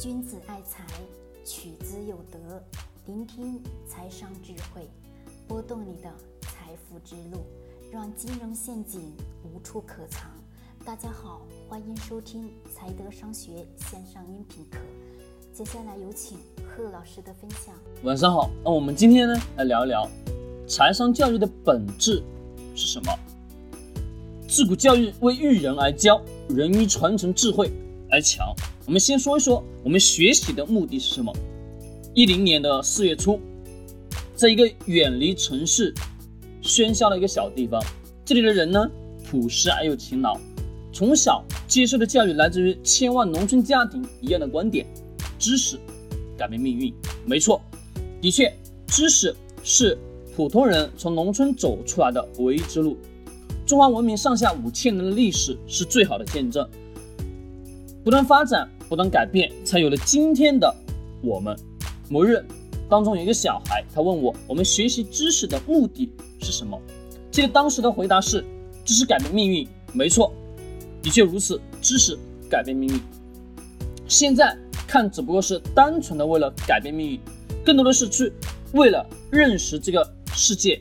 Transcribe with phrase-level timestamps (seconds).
[0.00, 0.84] 君子爱财，
[1.44, 2.60] 取之有德。
[3.06, 4.90] 聆听财商智慧，
[5.46, 7.44] 拨动你的财富之路，
[7.92, 9.12] 让金融陷阱
[9.44, 10.32] 无处可藏。
[10.84, 14.78] 大家好，欢迎收听财德商学线上音频课。
[15.52, 17.72] 接下来有请贺老师的分享。
[18.02, 20.10] 晚上好，那我们今天呢来聊一聊
[20.66, 22.20] 财商教育的本质
[22.74, 23.16] 是什么？
[24.48, 27.70] 自古教育为育人而教，人以传承智慧
[28.10, 28.52] 而强。
[28.86, 31.32] 我们先说一说我们学习的目的是什么。
[32.12, 33.40] 一零年的四月初，
[34.34, 35.92] 在一个远离城市
[36.62, 37.82] 喧嚣的一个小地方，
[38.24, 38.86] 这里的人呢
[39.24, 40.38] 朴实而又勤劳，
[40.92, 44.86] 从小接受的教育来自于千万农村家庭一样的观点：
[45.38, 45.78] 知识
[46.36, 46.92] 改变命运。
[47.24, 47.60] 没错，
[48.20, 48.54] 的确，
[48.86, 49.98] 知识是
[50.36, 52.98] 普通人从农村走出来的唯一之路。
[53.66, 56.68] 中华文明上下五千年的历史是最好的见证。
[58.04, 60.74] 不断发展，不断改变，才有了今天的
[61.22, 61.56] 我们。
[62.08, 62.44] 某日，
[62.88, 66.78] 当中有一个小孩，他问我：“我们学习知识的目的是什么？”
[67.32, 68.44] 记得当时的回答是
[68.84, 70.32] ：“知识改变命运。”没错，
[71.02, 72.18] 的确如此，知识
[72.50, 73.00] 改变命运。
[74.06, 74.56] 现在
[74.86, 77.20] 看，只不过是单纯的为了改变命运，
[77.64, 78.32] 更多的是去
[78.74, 80.80] 为了认识这个世界，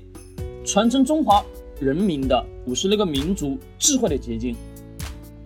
[0.66, 1.44] 传承中华
[1.80, 4.56] 人民的五十六个民族智慧的结晶。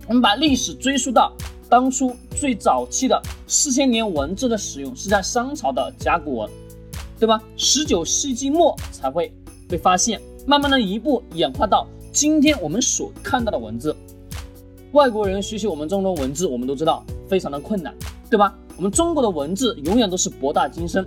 [0.08, 1.32] 我们把历史追溯到。
[1.70, 6.48] 当初最早期的四千年文字的使用是在商朝的甲骨文，
[7.18, 7.42] 对吧？
[7.56, 9.32] 十九世纪末才会
[9.68, 13.94] 被发现，慢慢的一步演化到今天我们所看到的文字。
[14.92, 17.92] 外国人学习我们中国文字，我们都知道非常的困难，
[18.30, 18.56] 对吧？
[18.76, 21.04] 我们中国的文字永远都是博大精深，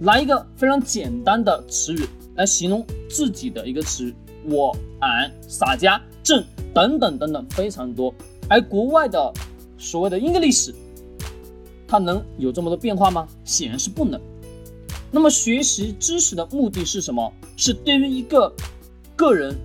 [0.00, 2.06] 来一个非常简单的词语
[2.36, 4.14] 来形容自己的一个词语，
[4.48, 8.14] 我、俺、洒家、正等等等等非常多，
[8.48, 9.30] 而国外的。
[9.80, 10.72] 所谓的 English，
[11.88, 13.26] 它能有这么多变化吗？
[13.44, 14.20] 显然是不能。
[15.10, 17.32] 那么学习知识的目的是什么？
[17.56, 18.52] 是对于一个
[19.16, 19.56] 个人，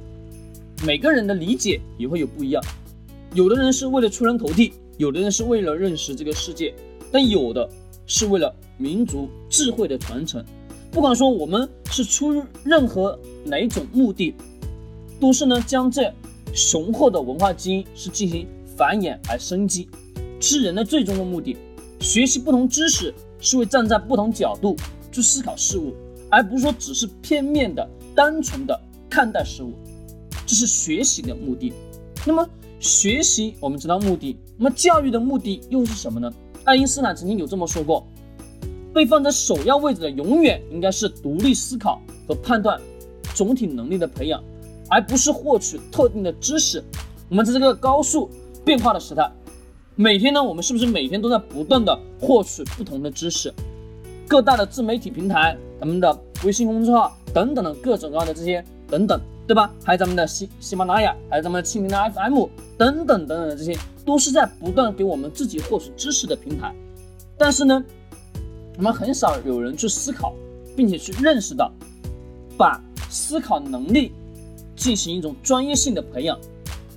[0.84, 2.64] 每个人的理解也会有不一样。
[3.34, 6.74] 有的人是为了出人头地，有的人是为了认识这个世界，
[7.12, 7.70] 但有的
[8.08, 10.44] 是为了民族智慧的传承。
[10.92, 14.34] 不管说我们是出于任何哪一种目的，
[15.20, 16.12] 都是呢将这
[16.54, 18.48] 雄厚的文化基因是进行
[18.78, 19.90] 繁衍而生机。
[20.40, 21.58] 是人的最终的目的。
[22.00, 24.76] 学习不同知识是为站在不同角度
[25.12, 25.94] 去思考事物，
[26.30, 28.80] 而不是说只是片面的、单纯的
[29.10, 29.74] 看待事物。
[30.46, 31.74] 这是学习的目的。
[32.26, 32.48] 那么
[32.80, 36.32] 学习我们知道目的，那么教育的目的又是什么呢？
[36.64, 38.06] 爱因斯坦曾经有这么说过：
[38.94, 42.80] 被放在首要位置的永远应该是独立思考和判断
[43.34, 44.44] 总体能力的培养，
[44.90, 46.84] 而不是获取特定的知识。
[47.30, 48.30] 我们在这个高速
[48.64, 49.32] 变化的时代。
[49.98, 53.54] 每天呢，我们是不是每天都在不断的获取不同的知识？
[54.28, 59.18] 各大的自媒体平台，咱们的微信公众号等等的各种各样的这些等等，
[59.48, 59.74] 对吧？
[59.86, 62.46] 还有咱们的喜喜马拉雅，还有咱们的蜻蜓的 FM
[62.78, 66.76] 等等等等的这些，都是在不断给我们自己获取知识的平台。
[67.38, 67.82] 但是呢，
[68.76, 70.34] 我们很少有人去思考，
[70.76, 71.72] 并且去认识到，
[72.58, 74.12] 把思考能力
[74.76, 76.38] 进行一种专业性的培养。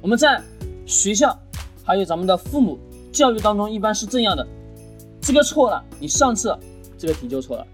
[0.02, 0.42] 我们在
[0.84, 1.38] 学校，
[1.84, 2.76] 还有咱们的父母。
[3.18, 4.46] 教育当中一般是这样的，
[5.20, 6.56] 这个错了，你上次
[6.96, 7.66] 这个题就错了。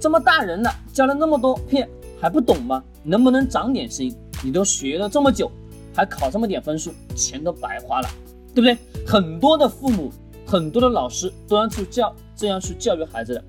[0.00, 1.88] 这么大人了，教了那么多遍
[2.20, 2.82] 还不懂吗？
[3.04, 4.12] 能不能长点心？
[4.42, 5.48] 你都学了这么久，
[5.94, 8.08] 还考这么点分数，钱都白花了，
[8.52, 8.76] 对不对？
[9.06, 10.10] 很多的父母，
[10.44, 13.44] 很多的老师都要去教这样去教育孩子的。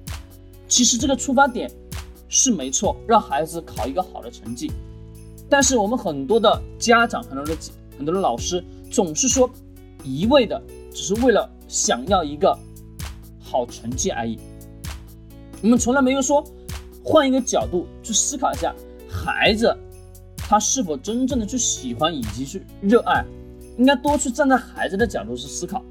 [0.68, 1.72] 其实这个出发点
[2.30, 4.72] 是没错，让孩子考一个好的成绩。
[5.50, 7.58] 但是我们很多的家长，很多的
[7.98, 9.50] 很多的老师总是说
[10.04, 10.62] 一味的。
[10.94, 12.58] 只是为了想要一个
[13.40, 14.38] 好成绩而已。
[15.62, 16.44] 我们从来没有说
[17.04, 18.74] 换一个角度去思考一下，
[19.10, 19.76] 孩子
[20.38, 23.24] 他是否真正的去喜欢以及去热爱，
[23.78, 25.84] 应该多去站在孩子的角度去思考。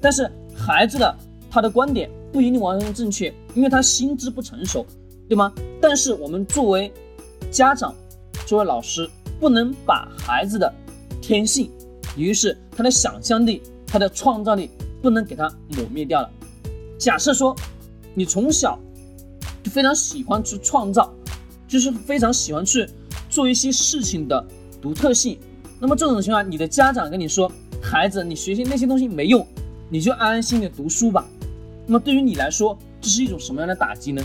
[0.00, 1.16] 但是孩子的
[1.50, 4.86] 他的观点不一定完全正确，因为他心智不成熟，
[5.28, 5.52] 对吗？
[5.80, 6.92] 但是我们作为
[7.50, 7.94] 家长，
[8.46, 9.08] 作为老师，
[9.38, 10.72] 不能把孩子的
[11.20, 11.70] 天性，
[12.16, 13.62] 于是他的想象力。
[13.90, 14.70] 他的创造力
[15.02, 16.30] 不能给他抹灭掉了。
[16.98, 17.56] 假设说，
[18.14, 18.78] 你从小
[19.62, 21.12] 就非常喜欢去创造，
[21.66, 22.88] 就是非常喜欢去
[23.28, 24.46] 做一些事情的
[24.80, 25.38] 独特性。
[25.80, 27.50] 那么这种情况，你的家长跟你说，
[27.82, 29.44] 孩子，你学习那些东西没用，
[29.88, 31.26] 你就安安心心的读书吧。
[31.86, 34.22] 那么对于你来说，这是一种什么样的打击呢？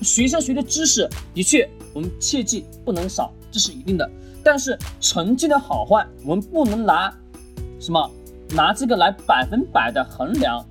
[0.00, 4.10] 学校学的知识的确，我们切记不能少，这是一定的。
[4.42, 7.14] 但是成绩的好坏，我们不能拿
[7.78, 8.10] 什么？
[8.50, 10.64] 拿这个来百分百的衡量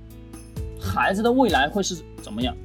[0.80, 2.56] 孩子的未来会是怎么样？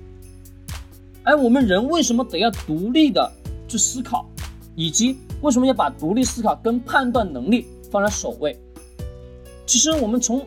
[1.24, 3.32] 而我们人为什么得要独立的
[3.68, 4.26] 去思考，
[4.76, 8.58] 以及为什么要把独立思考跟判断能力放在首位？
[9.66, 10.46] 其实我们从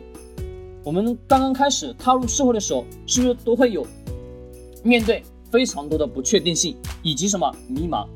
[0.83, 3.85] 我们刚刚开始踏入社会的时候，是不是都会有
[4.83, 8.07] 面对非常多的不确定性以及什么迷茫？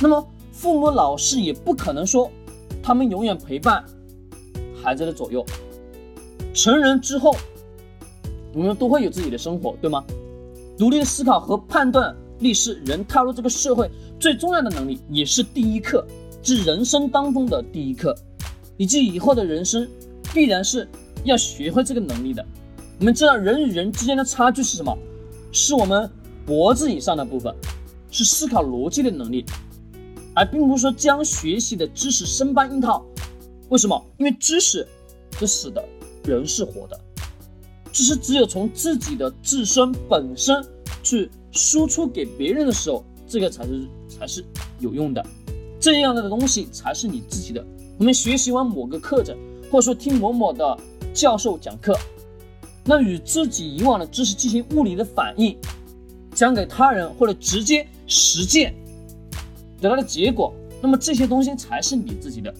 [0.00, 2.30] 那么父母老师也不可能说
[2.82, 3.84] 他们永远陪伴
[4.82, 5.44] 孩子的左右。
[6.54, 7.34] 成人之后，
[8.52, 10.04] 我们都会有自己的生活，对吗？
[10.78, 16.06] 独立的思考和判断力是人踏入这个社会最重要的能力，也是第一课，
[16.42, 18.14] 是人生当中的第一课，
[18.76, 19.88] 以及以后的人生
[20.34, 20.88] 必然是
[21.24, 22.44] 要学会这个能力的。
[22.98, 24.96] 我们知道，人与人之间的差距是什么？
[25.52, 26.08] 是我们
[26.44, 27.54] 脖子以上的部分，
[28.10, 29.44] 是思考逻辑的能力，
[30.34, 33.04] 而并不是说将学习的知识生搬硬套。
[33.68, 34.04] 为什么？
[34.18, 34.86] 因为知识
[35.38, 35.82] 是死的，
[36.24, 37.00] 人是活的。
[37.92, 40.64] 只是只有从自己的自身本身
[41.02, 44.42] 去输出给别人的时候，这个才是才是
[44.80, 45.24] 有用的，
[45.78, 47.62] 这样的东西才是你自己的。
[47.98, 49.36] 我们学习完某个课程，
[49.70, 50.78] 或者说听某某的
[51.12, 51.94] 教授讲课，
[52.84, 55.54] 那与自己以往的知识进行物理的反应，
[56.34, 58.74] 讲给他人或者直接实践
[59.82, 62.52] 得到的结果，那么这些东西才是你自己的。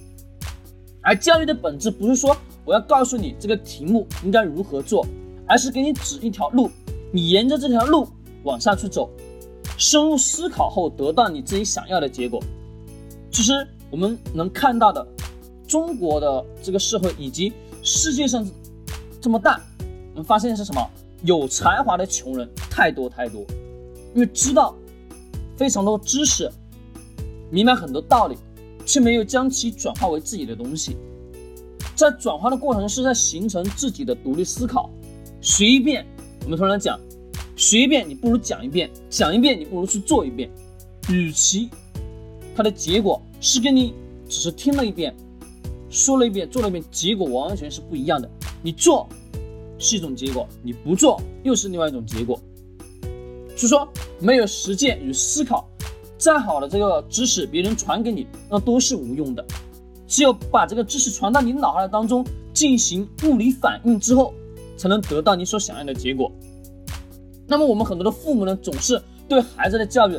[1.01, 5.07] 而教育的本质不是说我要告诉你这个题目应该如何做。
[5.45, 6.71] 而是给你指一条路，
[7.11, 8.09] 你沿着这条路
[8.45, 9.11] 往下去走，
[9.77, 12.43] 深入思考后得到你自己想要的结果。
[13.31, 13.53] 其实
[13.91, 15.07] 我们能看到的
[15.67, 18.47] 中国的这个社会以及世界上
[19.21, 19.61] 这么大，
[20.13, 20.89] 我们发现是什么？
[21.25, 23.45] 有才华的穷人太多太多，
[24.15, 24.75] 因为知道
[25.57, 26.51] 非常多知识，
[27.51, 28.39] 明白很多道理，
[28.87, 30.97] 却没有将其转化为自己的东西。
[31.95, 34.91] 在转化的过程是在形成自己的独立思考。
[35.41, 36.07] 学一遍，
[36.45, 36.99] 我们通常讲，
[37.57, 40.51] 学一遍你不如讲一遍，讲一遍你不如去做一遍。
[41.09, 41.69] 与其
[42.55, 43.93] 它的结果是跟你
[44.29, 45.15] 只是听了一遍，
[45.91, 48.31] 说了一遍，做了一遍，结果完全是不一样的。
[48.63, 49.09] 你做
[49.79, 52.41] 是一种结果，你不做又是另外一种结果。
[53.57, 53.89] 所以说，
[54.21, 55.69] 没有实践与思考，
[56.17, 59.45] 再好的这个知识别人传给你，那都是无用的。
[60.13, 62.23] 只有把这个知识传到你脑海当中，
[62.53, 64.35] 进行物理反应之后。
[64.75, 66.33] 才能得到你所想要的结果。
[67.47, 70.19] 那么我们很多的父母呢，总是对孩子的教育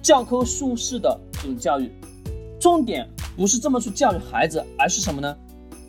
[0.00, 1.90] 教科书式的这种教育，
[2.60, 5.36] 重点不是这么去教育孩子，而是什么呢？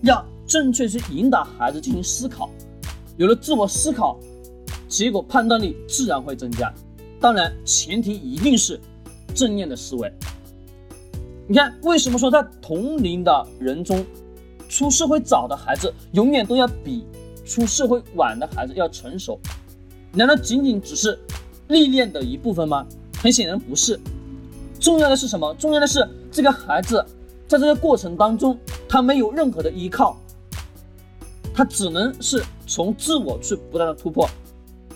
[0.02, 2.50] 要正确去引导孩子进行思考。
[3.18, 4.18] 有了自我思考，
[4.88, 6.74] 结果判断力自然会增加。
[7.22, 8.80] 当然，前提一定是
[9.36, 10.12] 正面的思维。
[11.48, 14.04] 你看，为什么说在同龄的人中，
[14.68, 17.06] 出社会早的孩子永远都要比？
[17.46, 19.40] 出社会晚的孩子要成熟，
[20.12, 21.20] 难道仅仅只是
[21.68, 22.84] 历练的一部分吗？
[23.22, 24.00] 很显然不是。
[24.80, 25.54] 重要的是什么？
[25.54, 27.06] 重要的是这个孩子
[27.48, 28.58] 在这个过程当中，
[28.90, 30.18] 他没有任何的依靠，
[31.54, 34.28] 他只能是从自我去不断的突破，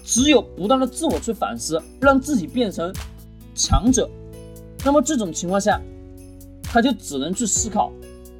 [0.03, 2.91] 只有不断的自我去反思，让自己变成
[3.53, 4.09] 强者。
[4.83, 5.79] 那么这种情况下，
[6.71, 7.91] 他就只能去思考。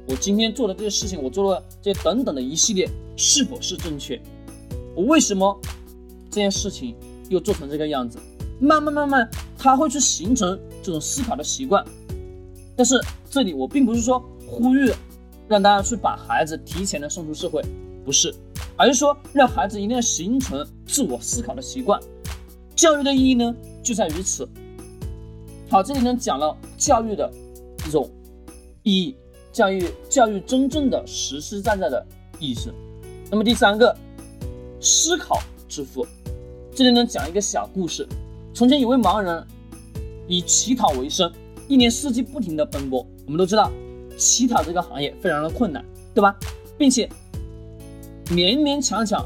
[0.08, 4.20] 我今天做的这些事情，我做了这等等的一系列，是否是正确？
[4.96, 5.60] 我为什么
[6.30, 6.96] 这件事情
[7.28, 8.18] 又做成这个样子？
[8.60, 11.84] 慢慢慢慢，他会去形成这种思考的习惯。
[12.76, 14.90] 但是这里我并不是说呼吁
[15.48, 17.62] 让大家去把孩子提前的送出社会，
[18.04, 18.34] 不是，
[18.76, 22.00] 而是说让孩子一定要形成自我思考的习惯。
[22.74, 24.48] 教育的意义呢，就在于此。
[25.68, 27.30] 好，这里呢讲了教育的
[27.86, 28.10] 一种
[28.90, 29.16] 第一。
[29.52, 32.04] 教育教育真正的实实在在的
[32.40, 32.74] 意思。
[33.30, 33.96] 那么第三个，
[34.80, 36.04] 思考致富。
[36.74, 38.04] 这里呢讲一个小故事。
[38.52, 39.46] 从前有位盲人
[40.26, 41.32] 以乞讨为生，
[41.68, 43.06] 一年四季不停的奔波。
[43.26, 43.70] 我们都知道，
[44.18, 46.36] 乞讨这个行业非常的困难，对吧？
[46.76, 47.08] 并且
[48.26, 49.24] 勉勉强强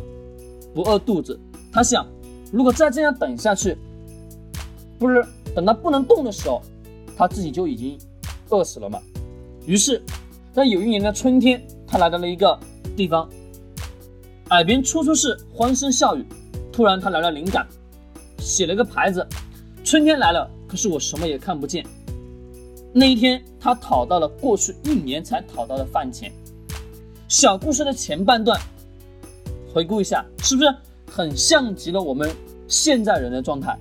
[0.75, 1.39] 不饿肚子。
[1.73, 2.07] 他想，
[2.53, 3.79] 如果再这样等下去，
[4.99, 6.61] 不是等到不能动的时候，
[7.17, 7.99] 他自己就已经
[8.51, 9.01] 饿死了吗？
[9.67, 10.03] 于是，
[10.53, 12.59] 在有一年的春天，他来到了一个
[12.95, 13.29] 地方，
[14.51, 16.25] 耳边处处是欢声笑语。
[16.71, 17.67] 突然，他来了灵感，
[18.39, 19.27] 写了个牌子
[19.83, 21.87] ：“春天来了，可是我什么也看不见。”
[22.93, 26.31] 那一天，他讨到了过去一年才讨到的饭钱。
[27.27, 28.61] 小故事的前半段，
[29.73, 30.75] 回顾一下，是不是
[31.11, 32.31] 很像极了我们
[32.69, 33.79] 现在人的状态？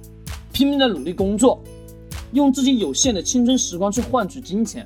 [0.54, 1.62] 拼命的努力工作，
[2.32, 4.86] 用自己有限的青春时光去换取金钱。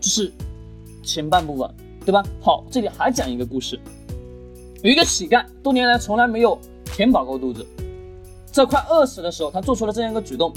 [0.00, 0.32] 这是
[1.02, 1.70] 前半部分，
[2.04, 2.22] 对吧？
[2.40, 3.78] 好，这里还讲一个故事。
[4.82, 7.66] 有一个乞丐，多年来从来没有填饱过肚子，
[8.46, 10.52] 在快饿死的时候，他做出了这样一个举动。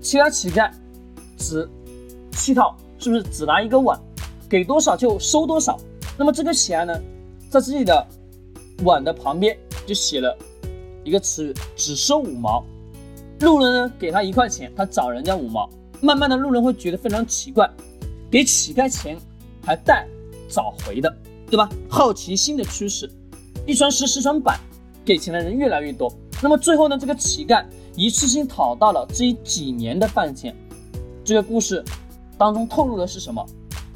[0.00, 0.70] 其他乞丐
[1.36, 1.68] 只
[2.32, 4.00] 乞讨，是不是只拿一个碗，
[4.48, 5.78] 给多少就收多少？
[6.16, 6.98] 那么这个乞丐呢，
[7.50, 8.06] 在自己的
[8.84, 9.54] 碗的旁边
[9.86, 10.34] 就写了
[11.04, 12.64] 一个词语：只收五毛。
[13.40, 15.68] 路人呢给他一块钱，他找人家五毛。
[16.00, 17.68] 慢慢的，路人会觉得非常奇怪，
[18.30, 19.18] 给乞丐钱
[19.64, 20.06] 还带
[20.48, 21.14] 找回的，
[21.50, 21.68] 对吧？
[21.88, 23.10] 好奇心的驱使，
[23.66, 24.58] 一传十，十传百，
[25.04, 26.12] 给钱的人越来越多。
[26.42, 27.64] 那么最后呢，这个乞丐
[27.96, 30.54] 一次性讨到了自己几年的饭钱。
[31.24, 31.84] 这个故事
[32.36, 33.44] 当中透露的是什么？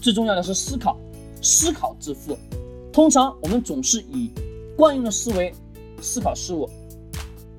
[0.01, 0.99] 最重要的是思考，
[1.41, 2.37] 思考致富。
[2.93, 4.31] 通常我们总是以
[4.77, 5.53] 惯用的思维
[6.01, 6.69] 思考事物，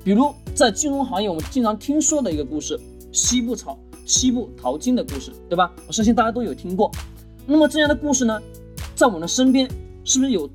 [0.03, 2.80] 比如在金融行业，我们经常听说的一个故事：
[3.12, 3.80] 西部草。
[4.05, 5.72] 西部淘金的故事，对吧？
[5.88, 6.91] 我相信大家都有听过。
[7.45, 8.41] 那么这样的故事呢，
[8.95, 9.69] 在我们的身边
[10.03, 10.50] 是不是有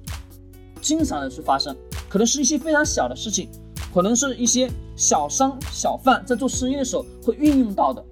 [0.81, 1.76] 经常的去发生？
[2.09, 3.49] 可能是一些非常小的事情，
[3.93, 8.02] 可能是一些小商小贩在做生意的时候会运用到的。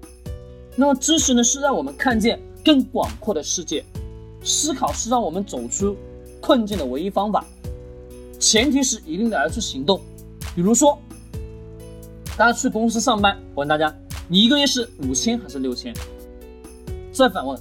[0.75, 3.83] 那么知识呢，是让我们看见更广阔的世界；
[4.43, 5.97] 思考是让我们走出
[6.41, 7.45] 困境的唯一方法。
[8.39, 9.99] 前提是一定得要去行动。
[10.55, 10.99] 比如说，
[12.37, 13.95] 大家去公司上班，我问大家。
[14.29, 15.95] 你一个月是五千还是六千？
[17.13, 17.57] 再反问，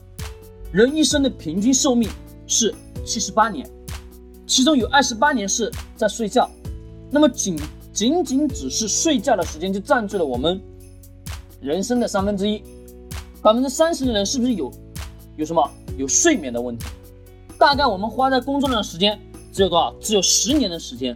[0.71, 2.09] 人一生的平均寿命
[2.47, 2.73] 是
[3.05, 3.69] 七十八年，
[4.47, 6.49] 其中有二十八年是在睡觉，
[7.11, 7.55] 那么仅
[7.93, 10.59] 仅仅只是睡觉的时间就占据了我们
[11.61, 12.63] 人生的三分之一，
[13.43, 14.71] 百分之三十的人是不是有
[15.37, 16.87] 有什么有睡眠的问题？
[17.59, 19.19] 大概我们花在工作上的时间
[19.53, 19.93] 只有多少？
[20.01, 21.15] 只有十年的时间？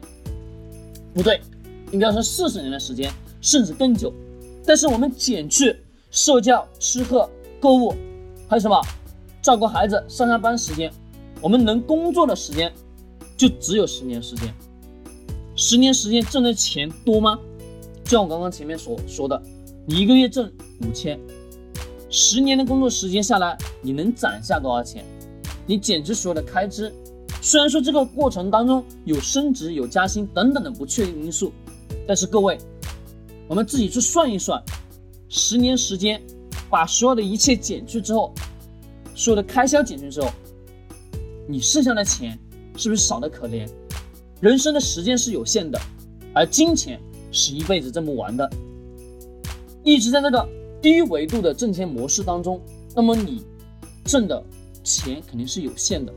[1.12, 1.42] 不对，
[1.92, 4.14] 应该是四十年的时间，甚至更久。
[4.70, 5.76] 但是我们减去
[6.12, 7.28] 社交、吃喝、
[7.60, 7.96] 购物，
[8.48, 8.80] 还有什么
[9.42, 10.94] 照顾孩子、上下班时间，
[11.42, 12.72] 我们能工作的时间
[13.36, 14.54] 就只有十年时间。
[15.56, 17.40] 十年时间挣的钱多吗？
[18.04, 19.42] 就像我刚刚前面所说的，
[19.88, 20.48] 你一个月挣
[20.84, 21.20] 五千，
[22.12, 25.04] 十年的工作时间下来，你能攒下多少钱？
[25.66, 26.94] 你减去所有的开支，
[27.42, 31.52] 虽然说这个过程当中有升职、有加薪等等的不确定因素，
[32.08, 32.56] 但是各位。
[33.50, 34.64] 我们自己去算一算，
[35.28, 36.22] 十年时间，
[36.70, 38.32] 把所有的一切减去之后，
[39.16, 40.30] 所有的开销减去之后，
[41.48, 42.38] 你剩下的钱
[42.78, 43.68] 是不是少得可怜？
[44.40, 45.82] 人生的时间是有限的，
[46.32, 47.02] 而金钱
[47.32, 48.48] 是一辈子挣不完的。
[49.84, 50.48] 一直在那个
[50.80, 52.62] 低维度的挣钱模式当中，
[52.96, 53.44] 那么你
[54.06, 54.44] 挣的
[54.84, 56.14] 钱肯定是有限的，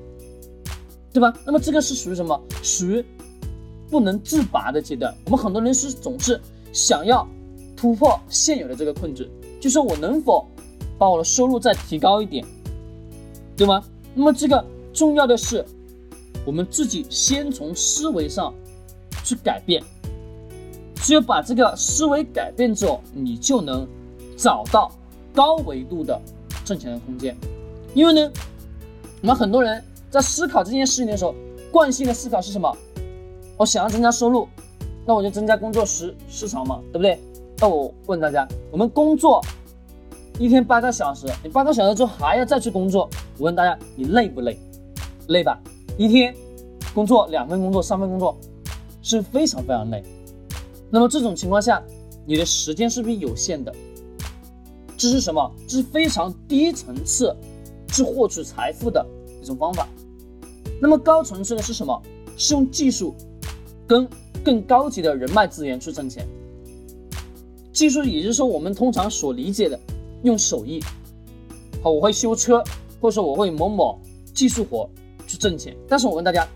[1.14, 1.32] 对吧？
[1.46, 2.38] 那么这个是属于什么？
[2.62, 3.02] 属于
[3.88, 5.14] 不能自拔的阶段。
[5.24, 6.38] 我们很多人是总是。
[6.72, 7.26] 想要
[7.76, 9.28] 突破现有的这个困境，
[9.60, 10.46] 就是我能否
[10.98, 12.44] 把我的收入再提高一点，
[13.56, 13.82] 对吗？
[14.14, 15.64] 那么这个重要的是，
[16.44, 18.52] 我们自己先从思维上
[19.24, 19.82] 去改变，
[20.96, 23.86] 只有把这个思维改变之后，你就能
[24.36, 24.90] 找到
[25.34, 26.20] 高维度的
[26.64, 27.36] 挣钱的空间。
[27.94, 28.30] 因为呢，
[29.20, 31.34] 我们很多人在思考这件事情的时候，
[31.70, 32.76] 惯性的思考是什么？
[33.56, 34.48] 我想要增加收入。
[35.04, 37.18] 那我就增加工作时时长嘛，对不对？
[37.58, 39.40] 那我问大家，我们工作
[40.38, 44.58] 一天八个小时，你八个小时之后还要再去工作，我问大家，你累不累？
[45.28, 45.60] 累吧？
[45.96, 46.34] 一天
[46.94, 48.36] 工作两份工作、三份工作，
[49.02, 50.02] 是非常非常累。
[50.90, 51.82] 那么这种情况下，
[52.26, 53.74] 你的时间是不是有限的？
[54.96, 55.50] 这是什么？
[55.66, 57.36] 这是非常低层次
[57.88, 59.04] 去获取财富的
[59.40, 59.88] 一种方法。
[60.80, 62.02] 那么高层次的是什么？
[62.36, 63.14] 是用技术
[63.86, 64.08] 跟。
[64.44, 66.26] 更高级的人脉资源去挣钱，
[67.72, 69.78] 技术也就是说我们通常所理解的
[70.22, 70.80] 用手艺，
[71.82, 72.62] 好，我会修车，
[73.00, 74.00] 或者说我会某某
[74.34, 74.88] 技术活
[75.26, 75.76] 去挣钱。
[75.88, 76.46] 但是我问大家，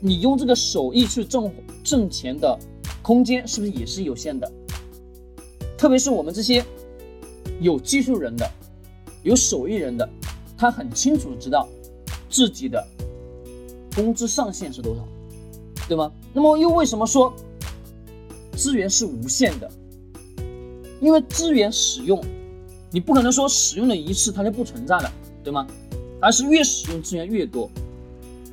[0.00, 1.50] 你用这个手艺去挣
[1.84, 2.58] 挣钱的
[3.02, 4.50] 空间是不是也是有限的？
[5.78, 6.64] 特别是我们这些
[7.60, 8.48] 有技术人的、
[9.22, 10.08] 有手艺人的，
[10.56, 11.68] 他很清楚知道
[12.28, 12.84] 自己的
[13.94, 15.02] 工资上限是多少。
[15.92, 16.10] 对吗？
[16.32, 17.30] 那么又为什么说
[18.56, 19.70] 资源是无限的？
[21.02, 22.18] 因为资源使用，
[22.90, 25.12] 你不可能说使用了一次它就不存在了，
[25.44, 25.66] 对吗？
[26.18, 27.68] 而是越使用资源越多。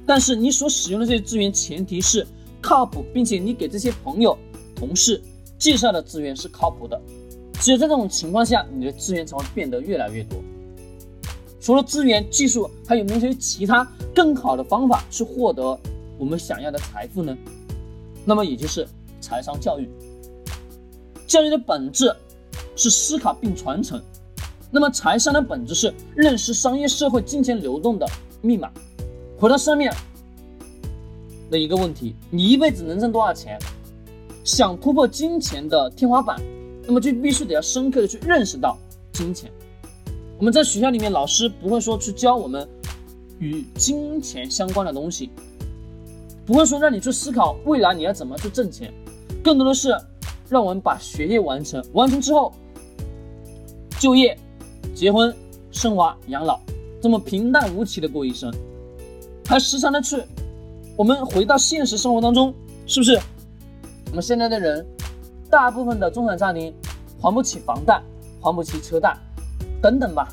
[0.05, 2.27] 但是你所使用的这些资源，前提是
[2.59, 4.37] 靠谱，并且你给这些朋友、
[4.75, 5.21] 同事
[5.57, 7.01] 介绍的资源是靠谱的。
[7.61, 10.37] 只有在这种情况下，你的资源才会变得越来越多。
[11.61, 15.79] 除了资源、技术，还有没有一些其他更好的方法去获得？
[16.19, 17.35] 我们想要的财富呢？
[18.25, 18.85] 那么也就是
[19.21, 19.89] 财商教育。
[21.25, 22.13] 教育的本质
[22.75, 23.99] 是思考并传承。
[24.69, 28.05] 那么财商的本质是认识商业社会金钱流动的
[28.41, 28.69] 密码。
[29.37, 29.91] 回到上面，
[31.49, 33.57] 的一个问题：你一辈子能挣多少钱？
[34.43, 36.39] 想突破金钱的天花板，
[36.85, 38.77] 那么就必须得要深刻的去认识到
[39.13, 39.49] 金钱。
[40.37, 42.67] 我们在学校里面，老师不会说去教我们
[43.39, 45.29] 与金钱相关的东西，
[46.49, 48.91] 不会说让你去思考未来你要怎么去挣钱，
[49.43, 49.95] 更多的是
[50.49, 52.51] 让我们把学业完成，完成之后
[53.99, 54.35] 就业、
[54.95, 55.31] 结婚、
[55.69, 56.59] 生娃、养老，
[56.99, 58.51] 这么平淡无奇的过一生，
[59.45, 60.23] 还时常的去。
[60.97, 62.51] 我们回到现实生活当中，
[62.87, 63.19] 是不是？
[64.09, 64.83] 我们现在的人，
[65.51, 66.73] 大部分的中产家庭
[67.21, 68.01] 还不起房贷，
[68.41, 69.15] 还不起车贷，
[69.83, 70.27] 等等吧，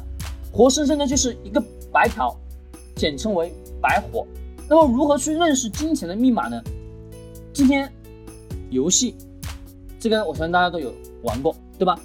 [0.51, 2.35] 活生生的就是一个白条，
[2.95, 4.27] 简称为白活。
[4.69, 6.61] 那么如何去认识金钱的密码呢？
[7.53, 7.91] 今天
[8.71, 9.15] 游戏，
[9.99, 10.93] 这个我相信大家都有
[11.23, 11.99] 玩过，对吧？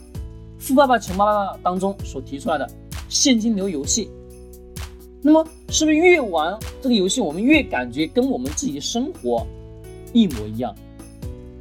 [0.59, 2.69] 富爸爸穷爸爸当中所提出来的
[3.09, 4.09] 现金流游戏。
[5.23, 9.45] 那么，是不是越玩这个游戏，我们越感觉跟我们自己的生活
[10.13, 10.73] 一模一样？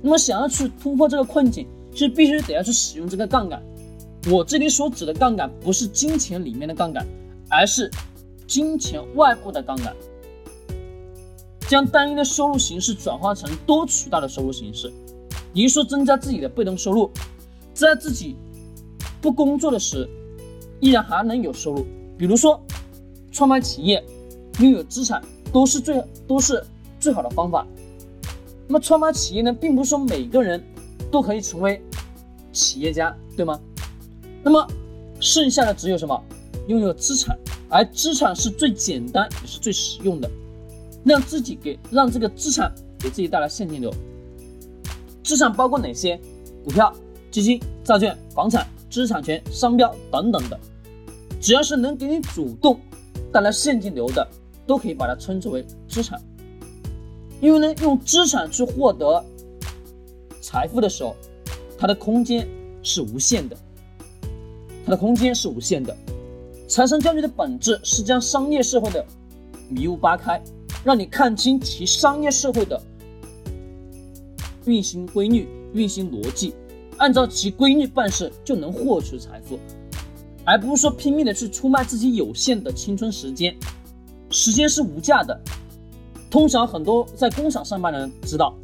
[0.02, 3.62] 那么，想要去突破这个困境，是必须得要去使用这个杠杆。
[4.30, 7.06] 我这里所指的杠杆，不是金钱里面的杠杆，
[7.48, 7.90] 而是
[8.46, 9.96] 金钱外部的杠杆。
[11.70, 14.92] 将单一的收入形式转化成多渠道的收入形式，
[15.52, 17.08] 也就说，增加自己的被动收入，
[17.72, 18.34] 在自己
[19.20, 20.10] 不工作的时，
[20.80, 21.86] 依然还能有收入。
[22.18, 22.60] 比如说。
[23.32, 24.04] 创办企业，
[24.58, 25.22] 拥有资产
[25.52, 26.60] 都是最都是
[26.98, 27.64] 最好的方法。
[28.66, 30.60] 那么创办企业呢，并不是说每个人
[31.12, 31.80] 都可以成为
[32.52, 33.58] 企业家，对吗？
[34.42, 34.66] 那么
[35.20, 36.20] 剩下的只有什么？
[36.66, 40.28] 拥有资产，而资产是最简单也是最实用的，
[41.04, 43.92] 让自己给让这个资产给自己带来现金流。
[45.22, 46.20] 资产包括哪些？
[46.62, 46.92] 股票、
[47.30, 50.60] 基金、债券、房产、知识产权、商标等等的，
[51.40, 52.78] 只要是能给你主动。
[53.32, 54.26] 带来现金流的，
[54.66, 56.20] 都可以把它称之为资产，
[57.40, 58.50] 因为呢，用资产。
[58.50, 59.24] 去获得
[60.42, 61.14] 财富的时候，
[61.78, 62.44] 它的空间
[62.82, 63.56] 是无限的，
[64.84, 65.96] 它的空间是无限的。
[66.66, 69.06] 财商教育的本质是将商业社会的
[69.68, 70.42] 迷雾扒开，
[70.84, 72.80] 让你看清其商业社会的
[74.64, 76.54] 运行规律、运行逻辑，
[76.96, 79.58] 按照其规律办事，就能获取财富。
[80.44, 83.54] 而不是说拼命的去出卖自己有限的青春时间，
[84.30, 85.38] 时间是无价的。
[86.30, 88.56] 通常很多在工厂上班的人知道，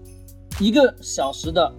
[0.58, 1.72] 一个小时的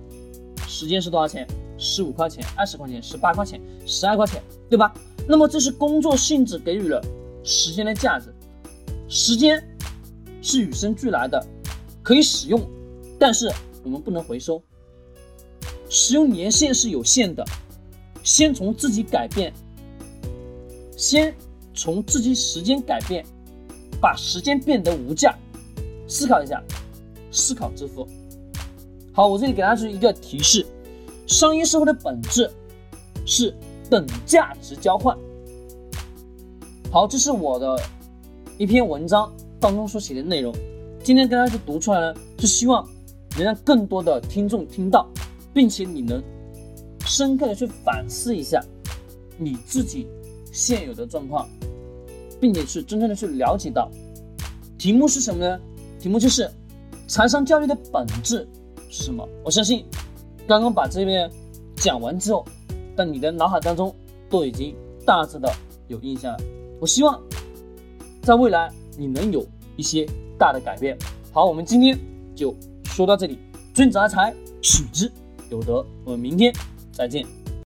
[0.68, 1.48] 时间是多少钱？
[1.80, 4.94] 十五块钱、二十块钱、十八块钱、十二块钱，对吧？
[5.28, 7.00] 那么这是工作性质给予了
[7.44, 8.34] 时间的价值。
[9.08, 9.64] 时间
[10.42, 11.46] 是与生俱来的，
[12.04, 12.62] 可以使用，
[13.20, 13.52] 但是
[13.84, 14.62] 我们不能回收。
[15.90, 17.46] 使用年限是有限的，
[18.24, 19.54] 先从自己改变。
[20.96, 21.34] 先
[21.76, 23.24] 从自己时间改变，
[24.02, 25.38] 把时间变得无价。
[26.08, 26.60] 思考一下，
[27.32, 28.08] 思考致富。
[29.14, 30.66] 好，我这里给大家一个提示：
[31.28, 32.50] 商业社会的本质
[33.26, 33.56] 是
[33.90, 35.16] 等价值交换。
[36.92, 37.80] 好，这是我的
[38.58, 40.54] 一篇文章当中所写的内容。
[41.04, 42.88] 今天跟大家读出来呢，是希望
[43.36, 45.08] 能让更多的听众听到，
[45.54, 46.22] 并且你能
[47.06, 48.64] 深刻的去反思一下
[49.38, 50.08] 你自己。
[50.50, 51.48] 现有的状况，
[52.42, 53.92] 并且是真正的去了解到，
[54.76, 55.60] 题目是什么呢？
[56.00, 56.50] 题目就是
[57.08, 58.48] 财商教育的本质
[58.90, 59.28] 是什么？
[59.46, 59.86] 我相信
[60.48, 61.30] 刚刚把这边
[61.76, 62.44] 讲完之后，
[62.96, 63.94] 在你的脑海当中
[64.32, 65.48] 都已经大致的
[65.90, 66.40] 有印象了。
[66.82, 67.22] 我希望
[68.24, 70.08] 在未来你能有一些
[70.38, 70.98] 大的改变。
[71.32, 71.98] 好，我们今天
[72.36, 72.54] 就
[72.86, 73.38] 说到这里，
[73.74, 75.12] 君子爱财，取之
[75.52, 75.86] 有德。
[76.04, 76.52] 我们明天
[76.92, 77.24] 再见。